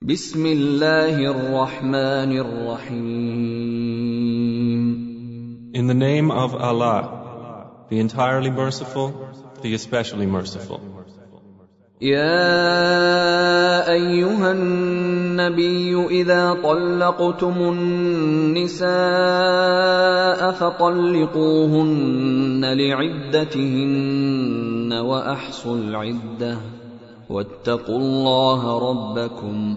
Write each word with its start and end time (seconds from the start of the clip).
بسم 0.00 0.40
الله 0.46 1.12
الرحمن 1.12 2.32
الرحيم. 2.32 3.04
In 5.74 5.86
the 5.88 5.94
name 5.94 6.30
of 6.30 6.54
Allah, 6.54 7.04
the 7.90 8.00
entirely 8.00 8.48
merciful, 8.48 9.12
the 9.60 9.74
especially 9.74 10.24
merciful. 10.24 10.80
يا 12.00 13.92
أيها 13.92 14.52
النبي 14.52 16.06
إذا 16.06 16.54
طلقتم 16.62 17.54
النساء 17.60 18.90
فطلقوهن 20.52 22.64
لعدتهن 22.64 24.92
وأحصوا 24.92 25.76
العدة. 25.76 26.58
واتقوا 27.30 27.98
الله 27.98 28.90
ربكم. 28.90 29.76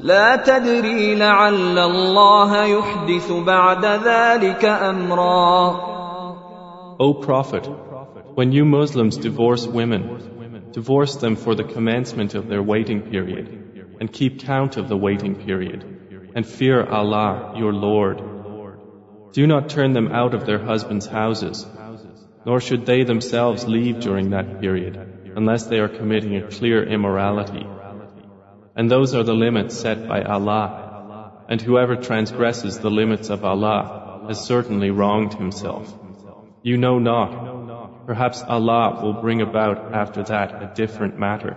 لا 0.00 0.36
تدري 0.36 1.14
لعل 1.14 1.78
الله 1.78 2.64
يحدث 2.64 3.32
بعد 3.32 3.84
ذلك 3.84 4.64
امرا 4.64 5.94
O 7.00 7.12
Prophet, 7.14 7.66
when 8.36 8.52
you 8.52 8.64
Muslims 8.64 9.16
divorce 9.16 9.66
women, 9.66 10.70
divorce 10.72 11.16
them 11.16 11.34
for 11.34 11.54
the 11.56 11.64
commencement 11.64 12.34
of 12.34 12.46
their 12.48 12.62
waiting 12.62 13.00
period, 13.02 13.96
and 14.00 14.12
keep 14.12 14.40
count 14.40 14.76
of 14.76 14.88
the 14.88 14.96
waiting 14.96 15.34
period, 15.34 15.84
and 16.36 16.46
fear 16.46 16.84
Allah, 16.84 17.54
your 17.56 17.72
Lord. 17.72 18.22
Do 19.32 19.46
not 19.46 19.70
turn 19.70 19.92
them 19.92 20.12
out 20.12 20.34
of 20.34 20.46
their 20.46 20.58
husbands' 20.58 21.06
houses, 21.06 21.66
nor 22.46 22.60
should 22.60 22.86
they 22.86 23.02
themselves 23.02 23.66
leave 23.66 24.00
during 24.00 24.30
that 24.30 24.60
period, 24.60 24.96
unless 25.34 25.66
they 25.66 25.78
are 25.78 25.88
committing 25.88 26.36
a 26.36 26.48
clear 26.48 26.84
immorality. 26.84 27.66
And 28.78 28.90
those 28.90 29.14
are 29.14 29.22
the 29.22 29.34
limits 29.34 29.76
set 29.76 30.08
by 30.08 30.22
Allah, 30.22 31.44
and 31.48 31.60
whoever 31.60 31.96
transgresses 31.96 32.78
the 32.78 32.90
limits 32.90 33.30
of 33.30 33.44
Allah 33.44 34.24
has 34.28 34.44
certainly 34.44 34.90
wronged 34.90 35.34
himself. 35.34 35.92
You 36.62 36.76
know 36.76 36.98
not. 36.98 38.06
Perhaps 38.06 38.42
Allah 38.42 39.00
will 39.02 39.14
bring 39.14 39.40
about 39.42 39.94
after 39.94 40.22
that 40.24 40.62
a 40.62 40.72
different 40.74 41.18
matter. 41.18 41.56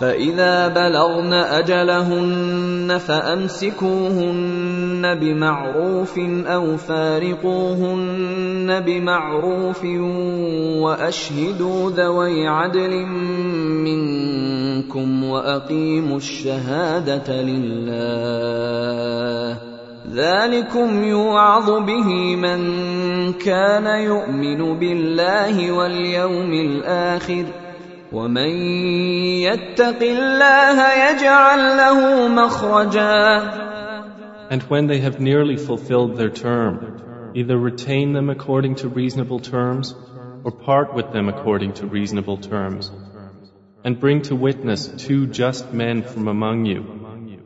فإذا 0.00 0.68
بلغن 0.68 1.32
أجلهن 1.32 2.98
فأمسكوهن 2.98 4.54
بمعروف 5.14 6.18
أو 6.46 6.76
فارقوهن 6.76 8.80
بمعروف 8.80 9.84
وأشهدوا 10.84 11.90
ذوي 11.90 12.48
عدل 12.48 13.06
منكم 13.86 14.43
وأقيموا 15.23 16.17
الشهادة 16.17 17.41
لله 17.41 18.95
ذلكم 20.13 21.03
يوعظ 21.03 21.69
به 21.69 22.35
من 22.35 22.59
كان 23.33 23.85
يؤمن 23.85 24.79
بالله 24.79 25.71
واليوم 25.71 26.53
الآخر 26.53 27.45
ومن 28.13 28.49
يتق 29.47 30.01
الله 30.01 30.77
يجعل 31.09 31.77
له 31.77 32.27
مخرجا 32.27 33.65
And 34.47 34.61
when 34.63 34.85
they 34.87 34.99
have 34.99 35.19
nearly 35.19 35.57
fulfilled 35.57 36.17
their 36.17 36.29
term, 36.29 37.01
either 37.33 37.57
retain 37.57 38.13
them 38.13 38.29
according 38.29 38.75
to 38.75 38.87
reasonable 38.87 39.39
terms, 39.39 39.95
or 40.43 40.51
part 40.51 40.93
with 40.93 41.11
them 41.11 41.29
according 41.29 41.73
to 41.73 41.87
reasonable 41.87 42.37
terms, 42.37 42.91
and 43.84 43.98
bring 43.98 44.22
to 44.22 44.36
witness 44.36 44.88
two 44.88 45.26
just 45.26 45.72
men 45.72 46.02
from 46.02 46.28
among 46.28 46.66
you, 46.66 46.80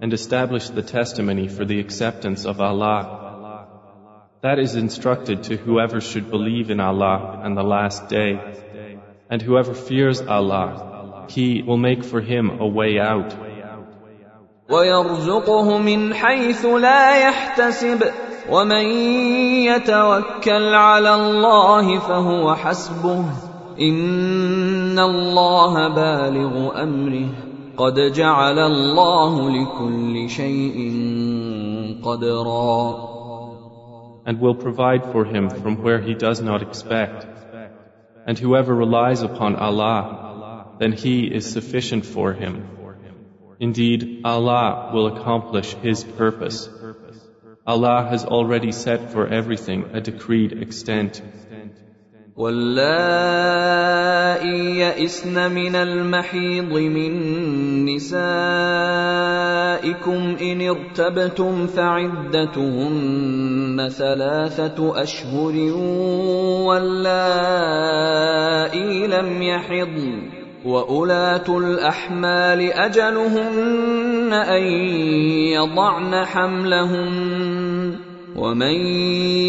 and 0.00 0.12
establish 0.12 0.68
the 0.68 0.82
testimony 0.82 1.48
for 1.48 1.64
the 1.64 1.80
acceptance 1.80 2.44
of 2.44 2.60
Allah. 2.60 3.20
That 4.42 4.58
is 4.58 4.74
instructed 4.74 5.44
to 5.44 5.56
whoever 5.56 6.00
should 6.00 6.30
believe 6.30 6.70
in 6.70 6.80
Allah 6.80 7.40
and 7.42 7.56
the 7.56 7.62
last 7.62 8.08
day. 8.08 8.38
And 9.30 9.40
whoever 9.40 9.72
fears 9.72 10.20
Allah, 10.20 11.26
He 11.30 11.62
will 11.62 11.78
make 11.78 12.04
for 12.04 12.20
him 12.20 12.60
a 12.60 12.66
way 12.66 12.98
out. 12.98 13.34
ويرزقه 14.70 15.78
من 15.78 16.14
حيث 16.14 16.66
لا 16.66 17.28
يحتسب 17.28 18.12
ومن 18.50 18.86
يتوكل 19.64 20.74
على 20.74 21.14
الله 21.14 21.98
فهو 21.98 22.54
حسبه 22.54 23.24
ان 23.80 24.98
الله 24.98 25.88
بالغ 25.88 26.82
امره 26.82 27.28
قد 27.76 28.00
جعل 28.12 28.58
الله 28.58 29.50
لكل 29.50 30.28
شيء 30.28 30.78
قدرا 32.04 33.14
And 34.26 34.40
will 34.40 34.54
provide 34.54 35.12
for 35.12 35.24
him 35.26 35.50
from 35.50 35.82
where 35.82 36.00
he 36.00 36.14
does 36.14 36.40
not 36.40 36.62
expect. 36.62 37.26
And 38.26 38.38
whoever 38.38 38.74
relies 38.74 39.20
upon 39.20 39.56
Allah, 39.56 40.76
then 40.78 40.92
He 40.92 41.26
is 41.26 41.50
sufficient 41.50 42.06
for 42.06 42.32
him. 42.32 42.68
Indeed, 43.60 44.22
Allah 44.24 44.90
will 44.92 45.06
accomplish 45.08 45.74
His 45.74 46.02
purpose. 46.02 46.68
Allah 47.66 48.06
has 48.10 48.24
already 48.24 48.72
set 48.72 49.12
for 49.12 49.26
everything 49.26 49.90
a 49.92 50.00
decreed 50.00 50.52
extent. 50.52 51.22
واللائي 52.39 53.99
يئسن 54.79 55.51
من 55.51 55.75
المحيض 55.75 56.71
من 56.71 57.11
نسائكم 57.85 58.19
إن 60.41 60.61
ارتبتم 60.69 61.67
فعدتهن 61.67 63.09
ثلاثة 63.89 65.03
أشهر 65.03 65.55
واللائي 66.67 67.07
لم 69.07 69.41
يحضن 69.41 70.39
وأولات 70.65 71.49
الأحمال 71.49 72.73
أجلهن 72.73 74.33
أن 74.33 74.63
يضعن 75.53 76.25
حملهن 76.25 77.58
ومن 78.38 78.74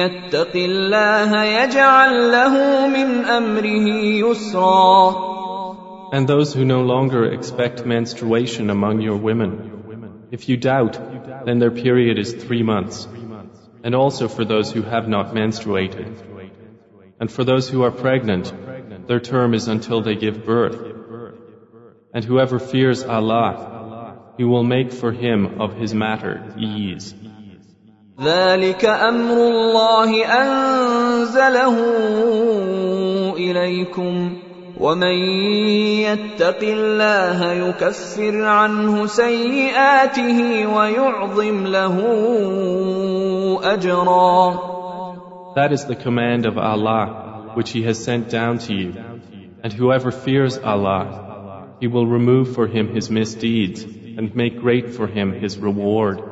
يتق 0.00 0.54
الله 0.56 1.44
يجعل 1.44 2.32
له 2.32 2.54
من 2.88 3.24
امره 3.24 3.86
يسرا 4.24 5.28
And 6.10 6.26
those 6.26 6.54
who 6.54 6.64
no 6.64 6.80
longer 6.82 7.24
expect 7.26 7.84
menstruation 7.84 8.70
among 8.70 9.02
your 9.02 9.16
women, 9.16 10.28
if 10.30 10.48
you 10.48 10.56
doubt, 10.56 10.98
then 11.44 11.58
their 11.58 11.70
period 11.70 12.18
is 12.18 12.32
three 12.32 12.62
months. 12.62 13.06
And 13.84 13.94
also 13.94 14.26
for 14.26 14.44
those 14.44 14.72
who 14.72 14.82
have 14.82 15.06
not 15.06 15.34
menstruated. 15.34 16.16
And 17.20 17.30
for 17.30 17.44
those 17.44 17.68
who 17.68 17.82
are 17.82 17.90
pregnant, 17.90 18.52
their 19.06 19.20
term 19.20 19.52
is 19.52 19.68
until 19.68 20.00
they 20.00 20.14
give 20.14 20.46
birth. 20.46 20.80
And 22.14 22.24
whoever 22.24 22.58
fears 22.58 23.04
Allah, 23.04 24.34
He 24.38 24.44
will 24.44 24.64
make 24.64 24.92
for 24.92 25.12
him 25.12 25.60
of 25.60 25.76
his 25.76 25.92
matter 25.92 26.54
ease. 26.56 27.14
ذلك 28.24 28.84
امر 28.84 29.36
الله 29.36 30.10
انزله 30.42 31.76
اليكم 33.36 34.36
ومن 34.80 35.16
يتق 36.02 36.62
الله 36.62 37.52
يكفر 37.52 38.44
عنه 38.44 39.06
سيئاته 39.06 40.66
ويعظم 40.66 41.66
له 41.66 41.96
اجرا 43.62 44.78
That 45.54 45.72
is 45.72 45.86
the 45.86 45.96
command 45.96 46.46
of 46.46 46.56
Allah, 46.56 47.52
which 47.54 47.70
He 47.70 47.82
has 47.82 48.02
sent 48.02 48.30
down 48.30 48.58
to 48.58 48.74
you. 48.74 48.94
And 49.64 49.72
whoever 49.72 50.12
fears 50.12 50.56
Allah, 50.58 51.28
He 51.80 51.86
will 51.86 52.06
remove 52.06 52.54
for 52.54 52.66
him 52.66 52.94
his 52.94 53.08
misdeeds 53.10 53.84
and 53.84 54.34
make 54.34 54.58
great 54.58 54.90
for 54.90 55.06
him 55.06 55.32
his 55.32 55.58
reward. 55.58 56.31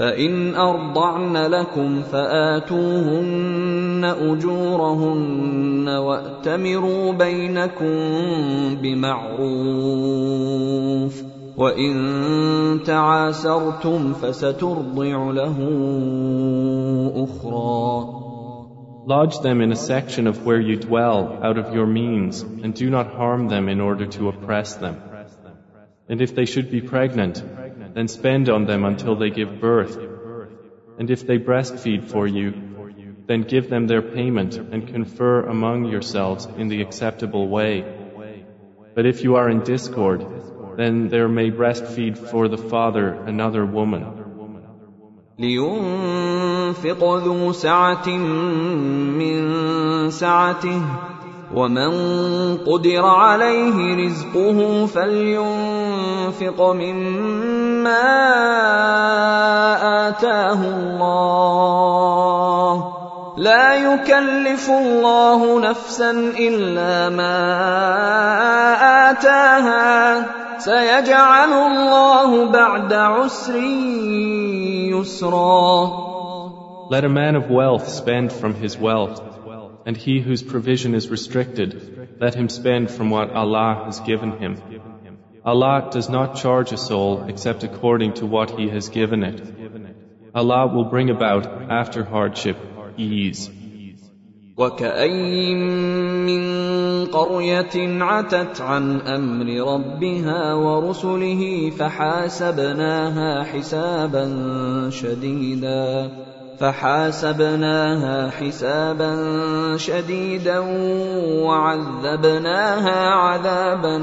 فان 0.00 0.56
ارضعن 0.56 1.36
لكم 1.36 2.02
فاتوهن 2.02 4.04
اجورهن 4.04 5.88
واتمروا 5.88 7.12
بينكم 7.12 7.94
بمعروف 8.82 9.44
وان 11.56 12.80
تعاسرتم 12.86 14.12
فسترضع 14.12 15.30
له 15.30 15.56
أخرى 17.16 18.20
Lodge 19.06 19.40
them 19.40 19.60
in 19.60 19.72
a 19.72 19.76
section 19.76 20.26
of 20.26 20.46
where 20.46 20.60
you 20.60 20.76
dwell 20.76 21.40
out 21.42 21.58
of 21.58 21.74
your 21.74 21.86
means 21.86 22.42
and 22.42 22.74
do 22.74 22.88
not 22.88 23.06
harm 23.20 23.48
them 23.48 23.68
in 23.68 23.80
order 23.80 24.06
to 24.06 24.28
oppress 24.28 24.76
them. 24.76 24.96
And 26.08 26.22
if 26.22 26.34
they 26.34 26.44
should 26.44 26.70
be 26.70 26.80
pregnant, 26.80 27.42
then 27.93 28.07
spend 28.07 28.49
on 28.49 28.65
them 28.65 28.85
until 28.85 29.15
they 29.15 29.29
give 29.29 29.59
birth. 29.59 29.97
And 30.97 31.09
if 31.09 31.27
they 31.27 31.37
breastfeed 31.37 32.09
for 32.09 32.27
you, 32.27 32.53
then 33.27 33.41
give 33.41 33.69
them 33.69 33.87
their 33.87 34.01
payment 34.01 34.55
and 34.55 34.87
confer 34.87 35.41
among 35.41 35.85
yourselves 35.85 36.47
in 36.57 36.67
the 36.67 36.81
acceptable 36.81 37.47
way. 37.47 37.83
But 38.95 39.05
if 39.05 39.23
you 39.23 39.35
are 39.35 39.49
in 39.49 39.63
discord, 39.63 40.25
then 40.77 41.09
there 41.09 41.27
may 41.27 41.51
breastfeed 41.51 42.17
for 42.17 42.47
the 42.47 42.57
father 42.57 43.13
another 43.13 43.65
woman. 43.65 44.25
لينفق 45.39 47.03
ذو 47.03 47.51
سعة 47.51 48.09
من 49.19 50.09
سعته 50.09 50.81
ومن 51.55 51.91
قدر 52.57 53.05
عليه 53.05 54.05
رزقه 54.05 54.85
فلينفق 54.85 56.61
مما 56.71 57.58
آتاه 60.08 60.60
الله 60.64 61.40
لا 63.36 63.74
يكلف 63.74 64.70
الله 64.70 65.60
نفسا 65.60 66.10
إلا 66.38 67.08
ما 67.08 67.36
آتاها 69.10 70.26
سيجعل 70.58 71.52
الله 71.52 72.50
بعد 72.50 72.92
عسر 72.92 73.56
يسرا 74.92 76.10
Let 76.90 77.04
a 77.04 77.08
man 77.08 77.36
of 77.36 77.48
wealth 77.48 77.88
spend 77.88 78.32
from 78.32 78.54
his 78.54 78.76
wealth, 78.76 79.22
and 79.86 79.96
he 79.96 80.18
whose 80.20 80.42
provision 80.42 80.96
is 80.96 81.08
restricted, 81.08 81.70
let 82.20 82.34
him 82.34 82.48
spend 82.48 82.90
from 82.90 83.10
what 83.10 83.30
Allah 83.30 83.84
has 83.86 84.00
given 84.00 84.32
him. 84.38 84.56
Allah 85.49 85.89
does 85.91 86.09
not 86.09 86.35
charge 86.35 86.71
a 86.71 86.77
soul 86.77 87.25
except 87.27 87.63
according 87.63 88.13
to 88.15 88.25
what 88.25 88.49
He 88.51 88.69
has 88.69 88.89
given 88.89 89.23
it. 89.23 89.41
Allah 90.33 90.67
will 90.67 90.85
bring 90.85 91.09
about 91.09 91.45
after 91.69 92.03
hardship 92.03 92.57
ease. 92.97 93.49
وكأي 94.57 95.55
من 96.25 97.05
قرية 97.05 98.03
عتت 98.03 98.61
عن 98.61 99.01
أمر 99.01 99.73
ربها 99.73 100.53
ورسله 100.53 101.69
فحاسبناها 101.69 103.43
حسابا 103.43 104.25
شديدا 104.89 106.11
فحاسبناها 106.59 108.29
حسابا 108.29 109.11
شديدا 109.77 110.59
وعذبناها 111.43 113.09
عذابا 113.09 113.97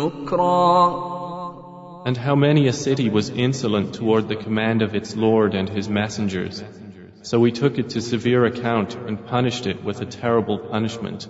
نكرا 0.00 1.18
And 2.04 2.16
how 2.16 2.34
many 2.34 2.68
a 2.68 2.72
city 2.72 3.10
was 3.10 3.28
insolent 3.28 3.94
toward 3.94 4.28
the 4.28 4.36
command 4.36 4.82
of 4.82 4.94
its 4.94 5.14
Lord 5.16 5.54
and 5.54 5.68
His 5.68 5.88
messengers. 5.90 6.62
So 7.22 7.40
we 7.40 7.52
took 7.52 7.78
it 7.78 7.90
to 7.90 8.00
severe 8.00 8.46
account 8.46 8.94
and 8.94 9.26
punished 9.26 9.66
it 9.66 9.84
with 9.84 10.00
a 10.00 10.06
terrible 10.06 10.58
punishment. 10.58 11.28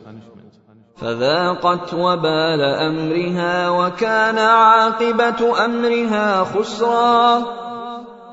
فذاقت 0.97 1.95
وبال 1.95 2.61
امرها 2.61 3.71
وكان 3.71 4.39
عاقبه 4.39 5.65
امرها 5.65 6.45
خسرا 6.45 7.62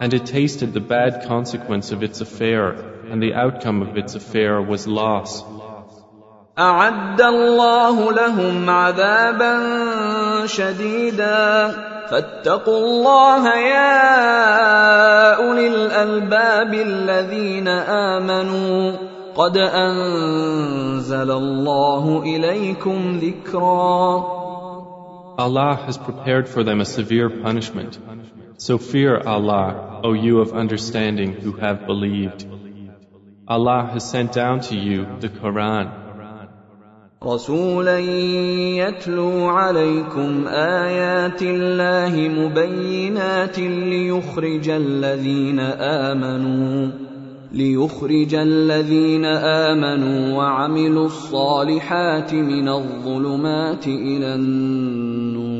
And 0.02 0.14
it 0.14 0.26
tasted 0.26 0.74
the 0.74 0.82
bad 0.82 1.26
consequence 1.28 1.92
of 1.92 2.04
its 2.04 2.22
affair, 2.22 2.72
and 3.10 3.22
the 3.22 3.34
outcome 3.34 3.82
of 3.82 3.98
its 3.98 4.16
affair 4.16 4.62
was 4.62 4.88
loss. 4.88 5.44
اعد 6.60 7.22
الله 7.22 8.12
لهم 8.12 8.70
عذابا 8.70 9.56
شديدا 10.46 11.68
فاتقوا 12.10 12.78
الله 12.78 13.56
يا 13.56 13.96
اولي 15.36 15.68
الالباب 15.68 16.74
الذين 16.74 17.68
امنوا 17.68 18.92
قد 19.36 19.58
انزل 19.58 21.32
الله 21.32 22.24
اليكم 22.24 23.20
ذكرا 23.20 24.36
Allah 25.38 25.76
has 25.86 25.98
prepared 25.98 26.48
for 26.48 26.64
them 26.64 26.80
a 26.80 26.86
severe 26.86 27.30
punishment. 27.30 28.00
So 28.63 28.77
fear 28.77 29.17
Allah, 29.17 30.03
O 30.05 30.13
you 30.13 30.41
of 30.41 30.53
understanding 30.53 31.33
who 31.33 31.53
have 31.53 31.87
believed. 31.87 32.45
Allah 33.49 33.89
has 33.91 34.05
sent 34.11 34.35
down 34.35 34.61
to 34.69 34.77
you 34.77 35.07
the 35.21 35.31
Quran. 35.31 35.87
رسولا 37.23 37.99
يتلو 38.79 39.49
عليكم 39.49 40.49
آيات 40.49 41.43
الله 41.43 42.29
مبينات 42.29 43.59
ليخرج 43.59 44.69
الذين 44.69 45.61
آمنوا 46.11 46.91
ليخرج 47.53 48.35
الذين 48.35 49.25
آمنوا 49.25 50.37
وعملوا 50.37 51.07
الصالحات 51.07 52.35
من 52.35 52.69
الظلمات 52.69 53.87
إلى 53.87 54.35
النور 54.35 55.60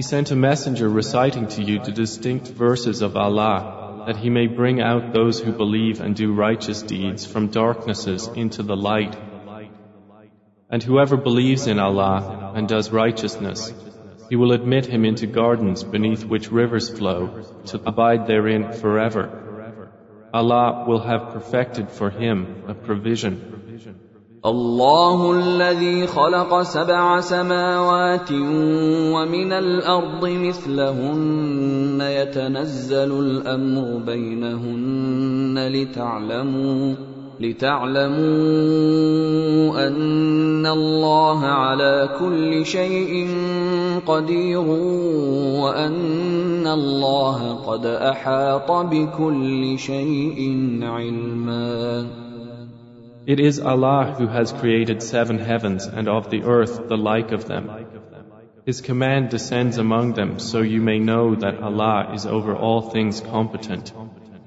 He 0.00 0.02
sent 0.02 0.30
a 0.30 0.34
messenger 0.34 0.88
reciting 0.88 1.48
to 1.48 1.62
you 1.62 1.78
the 1.78 1.92
distinct 1.92 2.48
verses 2.48 3.02
of 3.02 3.18
Allah, 3.18 4.04
that 4.06 4.16
He 4.16 4.30
may 4.30 4.46
bring 4.46 4.80
out 4.80 5.12
those 5.12 5.38
who 5.38 5.52
believe 5.52 6.00
and 6.00 6.16
do 6.16 6.32
righteous 6.32 6.80
deeds 6.80 7.26
from 7.26 7.48
darknesses 7.48 8.26
into 8.34 8.62
the 8.62 8.76
light. 8.76 9.14
And 10.70 10.82
whoever 10.82 11.18
believes 11.18 11.66
in 11.66 11.78
Allah 11.78 12.54
and 12.56 12.66
does 12.66 12.90
righteousness, 12.90 13.74
He 14.30 14.36
will 14.36 14.52
admit 14.52 14.86
him 14.86 15.04
into 15.04 15.26
gardens 15.26 15.84
beneath 15.84 16.24
which 16.24 16.50
rivers 16.50 16.88
flow, 16.88 17.44
to 17.66 17.82
abide 17.84 18.26
therein 18.26 18.72
forever. 18.72 19.26
Allah 20.32 20.86
will 20.88 21.00
have 21.00 21.34
perfected 21.34 21.90
for 21.90 22.08
him 22.08 22.64
a 22.68 22.72
provision. 22.72 23.36
الله 24.46 25.32
الذي 25.32 26.06
خلق 26.06 26.62
سبع 26.62 27.20
سماوات 27.20 28.32
ومن 29.12 29.52
الأرض 29.52 30.28
مثلهن 30.28 32.00
يتنزل 32.00 33.12
الأمر 33.20 34.00
بينهن 34.06 35.68
لتعلموا 35.72 36.94
لتعلموا 37.40 38.20
أن 39.86 40.66
الله 40.66 41.46
على 41.46 42.08
كل 42.18 42.66
شيء 42.66 43.28
قدير 44.06 44.68
وأن 45.60 46.66
الله 46.66 47.54
قد 47.54 47.86
أحاط 47.86 48.70
بكل 48.72 49.78
شيء 49.78 50.78
علما. 50.82 52.06
It 53.32 53.38
is 53.38 53.60
Allah 53.60 54.16
who 54.18 54.26
has 54.26 54.52
created 54.52 55.04
seven 55.04 55.38
heavens 55.38 55.86
and 55.86 56.08
of 56.08 56.30
the 56.30 56.42
earth 56.42 56.88
the 56.88 56.96
like 56.96 57.30
of 57.30 57.44
them. 57.44 57.70
His 58.66 58.80
command 58.80 59.28
descends 59.30 59.78
among 59.78 60.14
them 60.14 60.40
so 60.40 60.62
you 60.62 60.80
may 60.80 60.98
know 60.98 61.36
that 61.36 61.62
Allah 61.62 62.12
is 62.12 62.26
over 62.26 62.56
all 62.56 62.80
things 62.90 63.20
competent. 63.20 63.92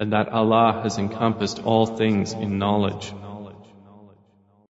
and 0.00 0.12
that 0.12 0.28
Allah 0.28 0.80
has 0.82 0.98
encompassed 0.98 1.62
all 1.64 1.86
things 1.86 2.32
in 2.32 2.58
knowledge. 2.58 3.12